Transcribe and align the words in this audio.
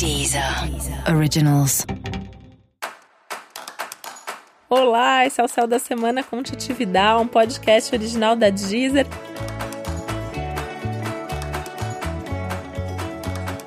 Deezer 0.00 0.42
Originals. 1.14 1.84
Olá, 4.66 5.26
esse 5.26 5.38
é 5.38 5.44
o 5.44 5.48
Céu 5.48 5.66
da 5.66 5.78
Semana 5.78 6.22
com 6.22 6.42
Titividade, 6.42 7.20
um 7.20 7.26
podcast 7.26 7.94
original 7.94 8.34
da 8.34 8.48
Deezer. 8.48 9.06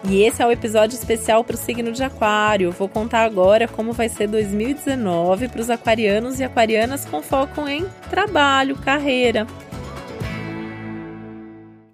E 0.09 0.23
esse 0.23 0.41
é 0.41 0.47
o 0.47 0.51
episódio 0.51 0.95
especial 0.95 1.43
para 1.43 1.53
o 1.53 1.59
signo 1.59 1.91
de 1.91 2.03
Aquário. 2.03 2.71
Vou 2.71 2.89
contar 2.89 3.25
agora 3.25 3.67
como 3.67 3.93
vai 3.93 4.09
ser 4.09 4.25
2019 4.25 5.49
para 5.49 5.61
os 5.61 5.69
aquarianos 5.69 6.39
e 6.39 6.43
aquarianas 6.43 7.05
com 7.05 7.21
foco 7.21 7.67
em 7.67 7.85
trabalho, 8.09 8.75
carreira. 8.75 9.45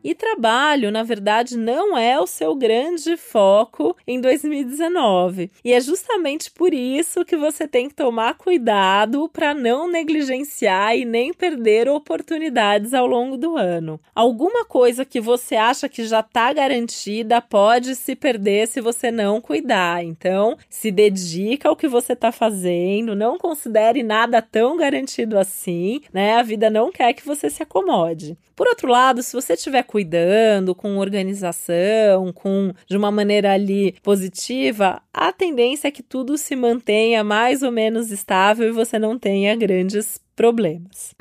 E 0.03 0.15
trabalho, 0.15 0.91
na 0.91 1.03
verdade, 1.03 1.57
não 1.57 1.97
é 1.97 2.19
o 2.19 2.25
seu 2.25 2.55
grande 2.55 3.17
foco 3.17 3.95
em 4.07 4.21
2019. 4.21 5.51
E 5.63 5.73
é 5.73 5.81
justamente 5.81 6.49
por 6.51 6.73
isso 6.73 7.25
que 7.25 7.35
você 7.35 7.67
tem 7.67 7.89
que 7.89 7.95
tomar 7.95 8.35
cuidado 8.35 9.29
para 9.29 9.53
não 9.53 9.89
negligenciar 9.89 10.95
e 10.95 11.03
nem 11.03 11.33
perder 11.33 11.89
oportunidades 11.89 12.93
ao 12.93 13.05
longo 13.05 13.37
do 13.37 13.57
ano. 13.57 13.99
Alguma 14.15 14.63
coisa 14.63 15.03
que 15.03 15.19
você 15.19 15.55
acha 15.55 15.89
que 15.89 16.05
já 16.05 16.21
está 16.21 16.53
garantida 16.53 17.41
pode 17.41 17.95
se 17.95 18.15
perder 18.15 18.67
se 18.67 18.79
você 18.79 19.11
não 19.11 19.41
cuidar. 19.41 20.03
Então, 20.03 20.57
se 20.69 20.91
dedica 20.91 21.67
ao 21.67 21.75
que 21.75 21.87
você 21.87 22.13
está 22.13 22.31
fazendo, 22.31 23.15
não 23.15 23.37
considere 23.37 24.01
nada 24.01 24.41
tão 24.41 24.77
garantido 24.77 25.37
assim, 25.37 26.01
né? 26.13 26.35
A 26.35 26.43
vida 26.43 26.69
não 26.69 26.91
quer 26.91 27.13
que 27.13 27.25
você 27.25 27.49
se 27.49 27.61
acomode. 27.61 28.37
Por 28.55 28.67
outro 28.67 28.89
lado, 28.89 29.23
se 29.23 29.33
você 29.33 29.53
estiver 29.53 29.83
cuidando 29.89 30.75
com 30.75 30.97
organização, 30.97 32.31
com 32.31 32.71
de 32.85 32.95
uma 32.95 33.09
maneira 33.09 33.51
ali 33.51 33.95
positiva, 34.03 35.01
a 35.11 35.31
tendência 35.31 35.87
é 35.87 35.91
que 35.91 36.03
tudo 36.03 36.37
se 36.37 36.55
mantenha 36.55 37.23
mais 37.23 37.63
ou 37.63 37.71
menos 37.71 38.11
estável 38.11 38.69
e 38.69 38.71
você 38.71 38.99
não 38.99 39.17
tenha 39.17 39.55
grandes 39.55 40.21
problemas. 40.35 41.15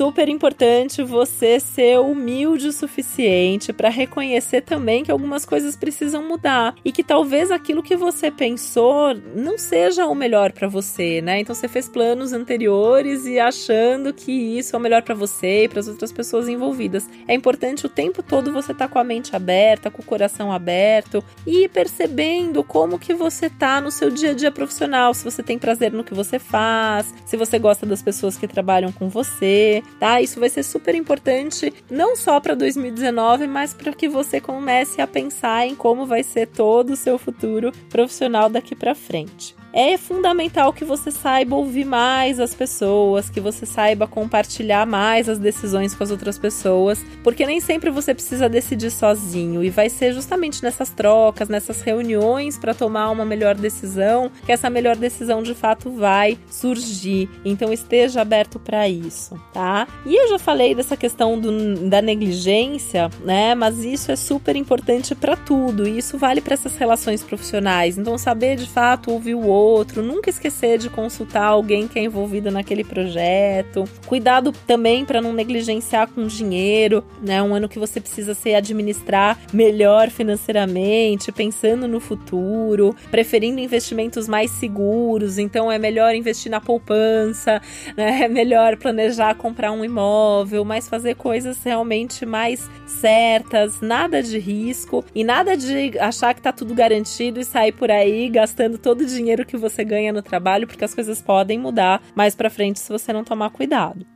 Super 0.00 0.30
importante 0.30 1.02
você 1.02 1.60
ser 1.60 1.98
humilde 1.98 2.68
o 2.68 2.72
suficiente 2.72 3.70
para 3.70 3.90
reconhecer 3.90 4.62
também 4.62 5.04
que 5.04 5.10
algumas 5.10 5.44
coisas 5.44 5.76
precisam 5.76 6.26
mudar 6.26 6.74
e 6.82 6.90
que 6.90 7.04
talvez 7.04 7.50
aquilo 7.50 7.82
que 7.82 7.94
você 7.94 8.30
pensou 8.30 9.14
não 9.36 9.58
seja 9.58 10.06
o 10.06 10.14
melhor 10.14 10.52
para 10.52 10.66
você, 10.66 11.20
né? 11.20 11.40
Então 11.40 11.54
você 11.54 11.68
fez 11.68 11.86
planos 11.86 12.32
anteriores 12.32 13.26
e 13.26 13.38
achando 13.38 14.14
que 14.14 14.32
isso 14.32 14.74
é 14.74 14.78
o 14.78 14.80
melhor 14.80 15.02
para 15.02 15.14
você 15.14 15.64
e 15.64 15.68
para 15.68 15.80
as 15.80 15.88
outras 15.88 16.10
pessoas 16.10 16.48
envolvidas. 16.48 17.06
É 17.28 17.34
importante 17.34 17.84
o 17.84 17.90
tempo 17.90 18.22
todo 18.22 18.54
você 18.54 18.72
estar 18.72 18.88
tá 18.88 18.90
com 18.90 18.98
a 18.98 19.04
mente 19.04 19.36
aberta, 19.36 19.90
com 19.90 20.00
o 20.00 20.06
coração 20.06 20.50
aberto 20.50 21.22
e 21.46 21.68
percebendo 21.68 22.64
como 22.64 22.98
que 22.98 23.12
você 23.12 23.50
tá 23.50 23.82
no 23.82 23.90
seu 23.90 24.08
dia 24.08 24.30
a 24.30 24.34
dia 24.34 24.50
profissional, 24.50 25.12
se 25.12 25.22
você 25.22 25.42
tem 25.42 25.58
prazer 25.58 25.92
no 25.92 26.02
que 26.02 26.14
você 26.14 26.38
faz, 26.38 27.12
se 27.26 27.36
você 27.36 27.58
gosta 27.58 27.84
das 27.84 28.00
pessoas 28.00 28.38
que 28.38 28.48
trabalham 28.48 28.90
com 28.90 29.06
você, 29.06 29.82
tá? 29.98 30.20
Isso 30.20 30.40
vai 30.40 30.48
ser 30.48 30.62
super 30.62 30.94
importante 30.94 31.72
não 31.90 32.16
só 32.16 32.40
para 32.40 32.54
2019, 32.54 33.46
mas 33.46 33.74
para 33.74 33.92
que 33.92 34.08
você 34.08 34.40
comece 34.40 35.00
a 35.00 35.06
pensar 35.06 35.66
em 35.66 35.74
como 35.74 36.06
vai 36.06 36.22
ser 36.22 36.46
todo 36.46 36.90
o 36.90 36.96
seu 36.96 37.18
futuro 37.18 37.72
profissional 37.88 38.48
daqui 38.48 38.74
para 38.74 38.94
frente 38.94 39.59
é 39.72 39.96
fundamental 39.96 40.72
que 40.72 40.84
você 40.84 41.10
saiba 41.10 41.54
ouvir 41.54 41.84
mais 41.84 42.40
as 42.40 42.54
pessoas, 42.54 43.30
que 43.30 43.40
você 43.40 43.64
saiba 43.64 44.06
compartilhar 44.06 44.86
mais 44.86 45.28
as 45.28 45.38
decisões 45.38 45.94
com 45.94 46.02
as 46.02 46.10
outras 46.10 46.38
pessoas, 46.38 47.04
porque 47.22 47.46
nem 47.46 47.60
sempre 47.60 47.90
você 47.90 48.12
precisa 48.12 48.48
decidir 48.48 48.90
sozinho 48.90 49.62
e 49.62 49.70
vai 49.70 49.88
ser 49.88 50.12
justamente 50.12 50.62
nessas 50.62 50.90
trocas, 50.90 51.48
nessas 51.48 51.82
reuniões 51.82 52.58
para 52.58 52.74
tomar 52.74 53.10
uma 53.10 53.24
melhor 53.24 53.54
decisão, 53.54 54.30
que 54.44 54.52
essa 54.52 54.68
melhor 54.68 54.96
decisão 54.96 55.42
de 55.42 55.54
fato 55.54 55.90
vai 55.90 56.38
surgir. 56.48 57.28
Então 57.44 57.72
esteja 57.72 58.20
aberto 58.20 58.58
para 58.58 58.88
isso, 58.88 59.40
tá? 59.52 59.86
E 60.04 60.14
eu 60.14 60.28
já 60.28 60.38
falei 60.38 60.74
dessa 60.74 60.96
questão 60.96 61.38
do, 61.38 61.88
da 61.88 62.02
negligência, 62.02 63.08
né? 63.24 63.54
Mas 63.54 63.84
isso 63.84 64.10
é 64.10 64.16
super 64.16 64.56
importante 64.56 65.14
para 65.14 65.36
tudo 65.36 65.86
e 65.86 65.98
isso 65.98 66.18
vale 66.18 66.40
para 66.40 66.54
essas 66.54 66.76
relações 66.76 67.22
profissionais. 67.22 67.96
Então 67.96 68.18
saber 68.18 68.56
de 68.56 68.66
fato 68.66 69.12
ouvir 69.12 69.34
o 69.34 69.46
outro 69.46 69.59
outro, 69.60 70.02
nunca 70.02 70.30
esquecer 70.30 70.78
de 70.78 70.88
consultar 70.88 71.44
alguém 71.44 71.86
que 71.86 71.98
é 71.98 72.02
envolvido 72.02 72.50
naquele 72.50 72.84
projeto. 72.84 73.84
Cuidado 74.06 74.52
também 74.66 75.04
para 75.04 75.20
não 75.20 75.32
negligenciar 75.32 76.08
com 76.08 76.26
dinheiro, 76.26 77.04
né? 77.22 77.42
Um 77.42 77.54
ano 77.54 77.68
que 77.68 77.78
você 77.78 78.00
precisa 78.00 78.34
se 78.34 78.54
administrar 78.54 79.38
melhor 79.52 80.10
financeiramente, 80.10 81.32
pensando 81.32 81.86
no 81.86 82.00
futuro, 82.00 82.94
preferindo 83.10 83.60
investimentos 83.60 84.26
mais 84.26 84.50
seguros, 84.52 85.38
então 85.38 85.70
é 85.70 85.78
melhor 85.78 86.14
investir 86.14 86.50
na 86.50 86.60
poupança, 86.60 87.60
né? 87.96 88.22
É 88.22 88.28
melhor 88.28 88.76
planejar 88.76 89.34
comprar 89.34 89.72
um 89.72 89.84
imóvel, 89.84 90.64
mas 90.64 90.88
fazer 90.88 91.14
coisas 91.14 91.62
realmente 91.62 92.24
mais 92.26 92.68
certas, 92.86 93.80
nada 93.80 94.22
de 94.22 94.38
risco 94.38 95.04
e 95.14 95.24
nada 95.24 95.56
de 95.56 95.98
achar 95.98 96.34
que 96.34 96.42
tá 96.42 96.52
tudo 96.52 96.74
garantido 96.74 97.40
e 97.40 97.44
sair 97.44 97.72
por 97.72 97.90
aí 97.90 98.28
gastando 98.28 98.78
todo 98.78 99.02
o 99.02 99.06
dinheiro 99.06 99.44
que 99.50 99.56
você 99.56 99.84
ganha 99.84 100.12
no 100.12 100.22
trabalho, 100.22 100.66
porque 100.66 100.84
as 100.84 100.94
coisas 100.94 101.20
podem 101.20 101.58
mudar 101.58 102.02
mais 102.14 102.34
para 102.34 102.48
frente 102.48 102.78
se 102.78 102.90
você 102.90 103.12
não 103.12 103.24
tomar 103.24 103.50
cuidado. 103.50 104.06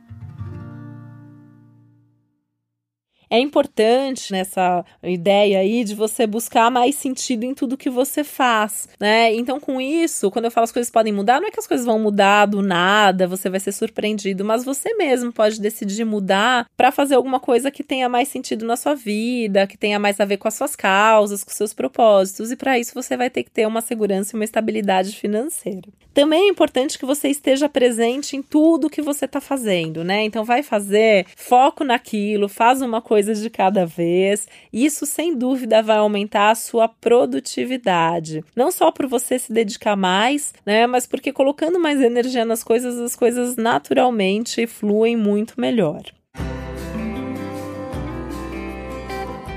É 3.35 3.39
importante 3.39 4.31
nessa 4.31 4.83
ideia 5.03 5.59
aí 5.59 5.83
de 5.83 5.93
você 5.93 6.25
buscar 6.25 6.69
mais 6.71 6.95
sentido 6.95 7.43
em 7.43 7.53
tudo 7.53 7.77
que 7.77 7.89
você 7.89 8.23
faz, 8.23 8.87
né? 8.99 9.33
Então, 9.33 9.59
com 9.59 9.79
isso, 9.79 10.31
quando 10.31 10.45
eu 10.45 10.51
falo 10.51 10.63
as 10.65 10.71
coisas 10.71 10.91
podem 10.91 11.13
mudar, 11.13 11.39
não 11.39 11.47
é 11.47 11.51
que 11.51 11.59
as 11.59 11.67
coisas 11.67 11.85
vão 11.85 11.99
mudar 11.99 12.45
do 12.45 12.61
nada, 12.61 13.27
você 13.27 13.49
vai 13.49 13.59
ser 13.59 13.71
surpreendido, 13.71 14.43
mas 14.43 14.63
você 14.63 14.93
mesmo 14.95 15.31
pode 15.31 15.59
decidir 15.59 16.05
mudar 16.05 16.67
para 16.75 16.91
fazer 16.91 17.15
alguma 17.15 17.39
coisa 17.39 17.69
que 17.71 17.83
tenha 17.83 18.09
mais 18.09 18.27
sentido 18.27 18.65
na 18.65 18.75
sua 18.75 18.95
vida, 18.95 19.67
que 19.67 19.77
tenha 19.77 19.99
mais 19.99 20.19
a 20.19 20.25
ver 20.25 20.37
com 20.37 20.47
as 20.47 20.53
suas 20.53 20.75
causas, 20.75 21.43
com 21.43 21.51
seus 21.51 21.73
propósitos, 21.73 22.51
e 22.51 22.55
para 22.55 22.79
isso 22.79 22.93
você 22.93 23.17
vai 23.17 23.29
ter 23.29 23.43
que 23.43 23.51
ter 23.51 23.67
uma 23.67 23.81
segurança 23.81 24.35
e 24.35 24.39
uma 24.39 24.45
estabilidade 24.45 25.15
financeira. 25.15 25.89
Também 26.15 26.45
é 26.45 26.47
importante 26.47 26.97
que 26.97 27.05
você 27.05 27.27
esteja 27.27 27.67
presente 27.67 28.37
em 28.37 28.41
tudo 28.41 28.89
que 28.89 29.01
você 29.01 29.25
está 29.25 29.41
fazendo, 29.41 30.01
né? 30.01 30.23
Então, 30.23 30.45
vai 30.45 30.63
fazer 30.63 31.25
foco 31.35 31.83
naquilo, 31.83 32.47
faz 32.47 32.81
uma 32.81 33.01
coisa 33.01 33.35
de 33.35 33.49
cada 33.49 33.85
vez. 33.85 34.47
Isso, 34.71 35.05
sem 35.05 35.37
dúvida, 35.37 35.83
vai 35.83 35.97
aumentar 35.97 36.51
a 36.51 36.55
sua 36.55 36.87
produtividade. 36.87 38.45
Não 38.55 38.71
só 38.71 38.93
por 38.93 39.07
você 39.07 39.37
se 39.37 39.51
dedicar 39.51 39.97
mais, 39.97 40.53
né? 40.65 40.87
Mas 40.87 41.05
porque 41.05 41.33
colocando 41.33 41.81
mais 41.81 41.99
energia 41.99 42.45
nas 42.45 42.63
coisas, 42.63 42.97
as 42.97 43.13
coisas 43.13 43.57
naturalmente 43.57 44.65
fluem 44.65 45.17
muito 45.17 45.59
melhor. 45.59 46.01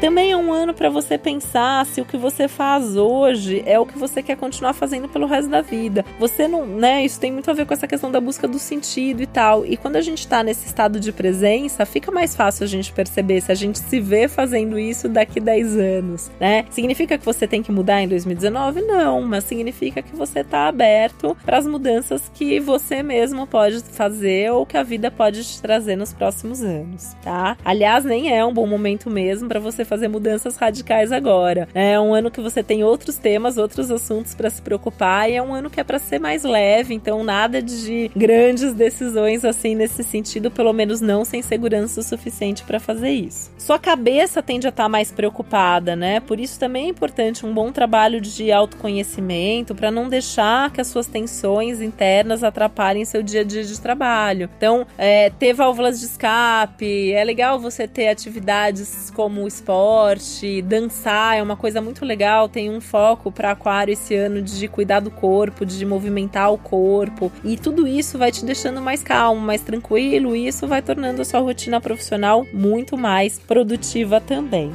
Também 0.00 0.30
é 0.30 0.36
um 0.36 0.52
ano 0.52 0.72
para 0.72 0.88
você 0.88 1.18
pensar 1.18 1.84
se 1.84 2.00
o 2.00 2.04
que 2.04 2.16
você 2.16 2.46
faz 2.46 2.96
hoje 2.96 3.64
é 3.66 3.80
o 3.80 3.84
que 3.84 3.98
você 3.98 4.22
quer 4.22 4.36
continuar 4.36 4.72
fazendo 4.72 5.08
pelo 5.08 5.26
resto 5.26 5.50
da 5.50 5.60
vida. 5.60 6.04
Você 6.20 6.46
não, 6.46 6.64
né? 6.64 7.04
Isso 7.04 7.18
tem 7.18 7.32
muito 7.32 7.50
a 7.50 7.52
ver 7.52 7.66
com 7.66 7.74
essa 7.74 7.88
questão 7.88 8.08
da 8.08 8.20
busca 8.20 8.46
do 8.46 8.60
sentido 8.60 9.20
e 9.20 9.26
tal. 9.26 9.66
E 9.66 9.76
quando 9.76 9.96
a 9.96 10.00
gente 10.00 10.26
tá 10.28 10.44
nesse 10.44 10.66
estado 10.66 11.00
de 11.00 11.10
presença, 11.10 11.84
fica 11.84 12.12
mais 12.12 12.36
fácil 12.36 12.62
a 12.62 12.68
gente 12.68 12.92
perceber 12.92 13.40
se 13.40 13.50
a 13.50 13.56
gente 13.56 13.80
se 13.80 13.98
vê 13.98 14.28
fazendo 14.28 14.78
isso 14.78 15.08
daqui 15.08 15.40
10 15.40 15.76
anos, 15.76 16.30
né? 16.38 16.64
Significa 16.70 17.18
que 17.18 17.24
você 17.24 17.48
tem 17.48 17.60
que 17.60 17.72
mudar 17.72 18.00
em 18.00 18.06
2019? 18.06 18.82
Não, 18.82 19.22
mas 19.22 19.42
significa 19.44 20.00
que 20.00 20.14
você 20.14 20.44
tá 20.44 20.68
aberto 20.68 21.36
para 21.44 21.58
as 21.58 21.66
mudanças 21.66 22.30
que 22.32 22.60
você 22.60 23.02
mesmo 23.02 23.48
pode 23.48 23.80
fazer 23.82 24.52
ou 24.52 24.64
que 24.64 24.76
a 24.76 24.84
vida 24.84 25.10
pode 25.10 25.44
te 25.44 25.60
trazer 25.60 25.96
nos 25.96 26.12
próximos 26.12 26.62
anos, 26.62 27.14
tá? 27.20 27.56
Aliás, 27.64 28.04
nem 28.04 28.32
é 28.32 28.44
um 28.44 28.54
bom 28.54 28.66
momento 28.66 29.10
mesmo 29.10 29.48
para 29.48 29.58
você 29.58 29.87
fazer 29.88 30.06
mudanças 30.06 30.56
radicais 30.56 31.10
agora. 31.10 31.66
É 31.74 31.98
um 31.98 32.14
ano 32.14 32.30
que 32.30 32.40
você 32.40 32.62
tem 32.62 32.84
outros 32.84 33.16
temas, 33.16 33.56
outros 33.56 33.90
assuntos 33.90 34.34
para 34.34 34.50
se 34.50 34.60
preocupar 34.60 35.28
e 35.30 35.34
é 35.34 35.42
um 35.42 35.54
ano 35.54 35.70
que 35.70 35.80
é 35.80 35.84
para 35.84 35.98
ser 35.98 36.18
mais 36.18 36.44
leve, 36.44 36.94
então 36.94 37.24
nada 37.24 37.62
de 37.62 38.10
grandes 38.14 38.74
decisões 38.74 39.44
assim 39.44 39.74
nesse 39.74 40.04
sentido, 40.04 40.50
pelo 40.50 40.72
menos 40.72 41.00
não 41.00 41.24
sem 41.24 41.40
segurança 41.42 42.00
o 42.00 42.02
suficiente 42.02 42.62
para 42.64 42.78
fazer 42.78 43.10
isso. 43.10 43.50
Sua 43.56 43.78
cabeça 43.78 44.42
tende 44.42 44.66
a 44.66 44.70
estar 44.70 44.84
tá 44.84 44.88
mais 44.88 45.10
preocupada, 45.10 45.96
né? 45.96 46.20
Por 46.20 46.38
isso 46.38 46.60
também 46.60 46.86
é 46.86 46.88
importante 46.90 47.46
um 47.46 47.54
bom 47.54 47.72
trabalho 47.72 48.20
de 48.20 48.52
autoconhecimento 48.52 49.74
para 49.74 49.90
não 49.90 50.08
deixar 50.08 50.70
que 50.70 50.80
as 50.80 50.88
suas 50.88 51.06
tensões 51.06 51.80
internas 51.80 52.44
atrapalhem 52.44 53.04
seu 53.04 53.22
dia 53.22 53.40
a 53.40 53.44
dia 53.44 53.64
de 53.64 53.80
trabalho. 53.80 54.50
Então, 54.56 54.86
é, 54.98 55.30
ter 55.30 55.54
válvulas 55.54 55.98
de 55.98 56.06
escape, 56.06 57.12
é 57.12 57.24
legal 57.24 57.58
você 57.58 57.88
ter 57.88 58.08
atividades 58.08 59.10
como 59.14 59.46
esporte 59.46 59.77
esporte, 59.78 60.60
dançar 60.62 61.36
é 61.36 61.42
uma 61.42 61.56
coisa 61.56 61.80
muito 61.80 62.04
legal. 62.04 62.48
Tem 62.48 62.68
um 62.68 62.80
foco 62.80 63.30
para 63.30 63.52
Aquário 63.52 63.92
esse 63.92 64.14
ano 64.14 64.42
de 64.42 64.66
cuidar 64.66 65.00
do 65.00 65.10
corpo, 65.10 65.64
de 65.64 65.86
movimentar 65.86 66.52
o 66.52 66.58
corpo. 66.58 67.30
E 67.44 67.56
tudo 67.56 67.86
isso 67.86 68.18
vai 68.18 68.32
te 68.32 68.44
deixando 68.44 68.80
mais 68.80 69.02
calmo, 69.02 69.40
mais 69.40 69.62
tranquilo, 69.62 70.34
e 70.34 70.48
isso 70.48 70.66
vai 70.66 70.82
tornando 70.82 71.22
a 71.22 71.24
sua 71.24 71.40
rotina 71.40 71.80
profissional 71.80 72.44
muito 72.52 72.96
mais 72.98 73.38
produtiva 73.38 74.20
também. 74.20 74.72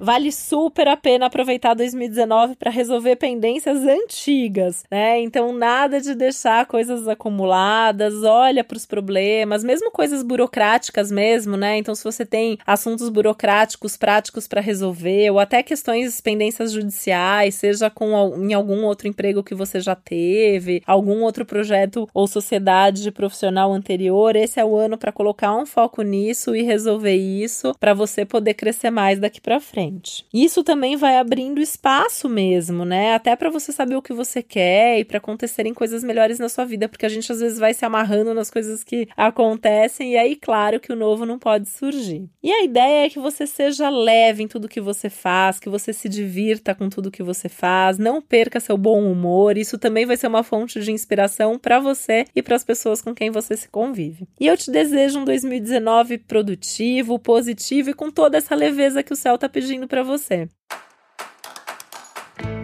Vale 0.00 0.30
super 0.30 0.88
a 0.88 0.96
pena 0.96 1.26
aproveitar 1.26 1.74
2019 1.74 2.56
para 2.56 2.70
resolver 2.70 3.16
pendências 3.16 3.78
antigas, 3.84 4.84
né? 4.90 5.20
Então 5.20 5.52
nada 5.52 6.00
de 6.00 6.14
deixar 6.14 6.66
coisas 6.66 7.08
acumuladas, 7.08 8.22
olha 8.22 8.62
para 8.62 8.76
os 8.76 8.86
problemas, 8.86 9.64
mesmo 9.64 9.90
coisas 9.90 10.22
burocráticas 10.22 11.10
mesmo, 11.10 11.56
né? 11.56 11.78
Então 11.78 11.94
se 11.94 12.04
você 12.04 12.24
tem 12.24 12.58
assuntos 12.66 13.08
burocráticos 13.08 13.96
práticos 13.96 14.46
para 14.46 14.60
resolver 14.60 15.30
ou 15.30 15.38
até 15.38 15.62
questões 15.62 16.20
pendências 16.20 16.72
judiciais, 16.72 17.54
seja 17.54 17.90
com 17.90 18.08
em 18.38 18.54
algum 18.54 18.84
outro 18.84 19.08
emprego 19.08 19.42
que 19.42 19.54
você 19.54 19.80
já 19.80 19.94
teve, 19.94 20.82
algum 20.86 21.22
outro 21.22 21.44
projeto 21.44 22.08
ou 22.14 22.26
sociedade 22.26 23.10
profissional 23.10 23.72
anterior, 23.72 24.36
esse 24.36 24.60
é 24.60 24.64
o 24.64 24.76
ano 24.76 24.96
para 24.96 25.12
colocar 25.12 25.54
um 25.56 25.66
foco 25.66 26.02
nisso 26.02 26.54
e 26.54 26.62
resolver 26.62 27.14
isso 27.16 27.74
para 27.80 27.94
você 27.94 28.24
poder 28.24 28.54
crescer 28.54 28.90
mais 28.90 29.18
daqui 29.18 29.40
para 29.40 29.60
frente. 29.60 29.87
Isso 30.32 30.62
também 30.62 30.96
vai 30.96 31.16
abrindo 31.16 31.60
espaço 31.60 32.28
mesmo, 32.28 32.84
né? 32.84 33.14
Até 33.14 33.34
para 33.36 33.50
você 33.50 33.72
saber 33.72 33.96
o 33.96 34.02
que 34.02 34.12
você 34.12 34.42
quer 34.42 34.98
e 34.98 35.04
para 35.04 35.18
acontecerem 35.18 35.74
coisas 35.74 36.02
melhores 36.02 36.38
na 36.38 36.48
sua 36.48 36.64
vida, 36.64 36.88
porque 36.88 37.06
a 37.06 37.08
gente 37.08 37.30
às 37.30 37.40
vezes 37.40 37.58
vai 37.58 37.74
se 37.74 37.84
amarrando 37.84 38.34
nas 38.34 38.50
coisas 38.50 38.82
que 38.82 39.08
acontecem 39.16 40.12
e 40.12 40.16
aí 40.16 40.36
claro 40.36 40.80
que 40.80 40.92
o 40.92 40.96
novo 40.96 41.24
não 41.24 41.38
pode 41.38 41.68
surgir. 41.68 42.28
E 42.42 42.50
a 42.50 42.64
ideia 42.64 43.06
é 43.06 43.10
que 43.10 43.18
você 43.18 43.46
seja 43.46 43.88
leve 43.88 44.42
em 44.42 44.48
tudo 44.48 44.68
que 44.68 44.80
você 44.80 45.10
faz, 45.10 45.58
que 45.58 45.68
você 45.68 45.92
se 45.92 46.08
divirta 46.08 46.74
com 46.74 46.88
tudo 46.88 47.10
que 47.10 47.22
você 47.22 47.48
faz, 47.48 47.98
não 47.98 48.20
perca 48.20 48.60
seu 48.60 48.76
bom 48.76 49.10
humor. 49.10 49.56
Isso 49.56 49.78
também 49.78 50.06
vai 50.06 50.16
ser 50.16 50.26
uma 50.26 50.42
fonte 50.42 50.80
de 50.80 50.90
inspiração 50.90 51.58
para 51.58 51.78
você 51.78 52.24
e 52.34 52.42
para 52.42 52.56
as 52.56 52.64
pessoas 52.64 53.00
com 53.00 53.14
quem 53.14 53.30
você 53.30 53.56
se 53.56 53.68
convive. 53.68 54.26
E 54.40 54.46
eu 54.46 54.56
te 54.56 54.70
desejo 54.70 55.20
um 55.20 55.24
2019 55.24 56.18
produtivo, 56.18 57.18
positivo 57.18 57.90
e 57.90 57.94
com 57.94 58.10
toda 58.10 58.38
essa 58.38 58.54
leveza 58.54 59.02
que 59.02 59.12
o 59.12 59.16
céu 59.16 59.34
está 59.34 59.48
pedindo 59.48 59.77
para 59.86 60.02
você. 60.02 60.48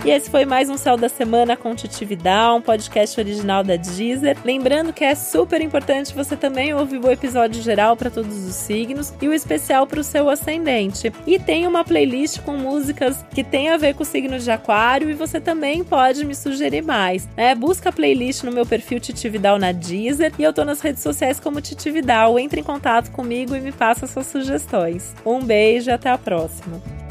E 0.05 0.11
esse 0.11 0.29
foi 0.29 0.45
mais 0.45 0.69
um 0.69 0.77
Céu 0.77 0.99
da 0.99 1.09
Semana 1.09 1.57
com 1.57 1.75
Titividade, 1.75 2.59
um 2.59 2.61
podcast 2.61 3.19
original 3.19 3.65
da 3.65 3.75
Deezer. 3.77 4.37
Lembrando 4.45 4.93
que 4.93 5.03
é 5.03 5.15
super 5.15 5.63
importante 5.63 6.15
você 6.15 6.37
também 6.37 6.75
ouvir 6.75 6.99
o 6.99 7.11
episódio 7.11 7.63
geral 7.63 7.97
para 7.97 8.11
todos 8.11 8.37
os 8.47 8.55
signos 8.55 9.15
e 9.23 9.27
o 9.27 9.33
especial 9.33 9.87
para 9.87 10.01
o 10.01 10.05
seu 10.05 10.29
ascendente. 10.29 11.11
E 11.27 11.39
tem 11.39 11.67
uma 11.67 11.83
playlist 11.83 12.43
com 12.43 12.55
músicas 12.55 13.25
que 13.35 13.43
tem 13.43 13.71
a 13.71 13.79
ver 13.79 13.95
com 13.95 14.03
o 14.03 14.07
signo 14.07 14.39
de 14.39 14.51
Aquário 14.51 15.09
e 15.09 15.15
você 15.15 15.41
também 15.41 15.83
pode 15.83 16.23
me 16.27 16.35
sugerir 16.35 16.83
mais. 16.83 17.27
Né? 17.35 17.55
Busca 17.55 17.89
a 17.89 17.93
playlist 17.93 18.43
no 18.43 18.53
meu 18.53 18.67
perfil 18.67 19.01
Titividal 19.01 19.59
na 19.59 19.73
Deezer 19.73 20.35
e 20.39 20.43
eu 20.43 20.53
tô 20.53 20.67
nas 20.67 20.83
redes 20.83 21.03
sociais 21.03 21.41
como 21.41 21.63
Titividal. 21.63 22.39
Entre 22.39 22.61
em 22.61 22.65
contato 22.65 23.11
comigo 23.11 23.57
e 23.57 23.61
me 23.61 23.73
faça 23.73 24.07
suas 24.07 24.27
sugestões. 24.27 25.15
Um 25.25 25.41
beijo 25.41 25.89
e 25.89 25.95
até 25.95 26.11
a 26.11 26.19
próxima. 26.19 27.04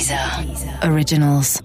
Deezer. 0.00 0.78
Originals. 0.82 1.60